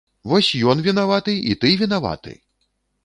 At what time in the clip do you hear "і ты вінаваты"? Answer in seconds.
1.51-2.33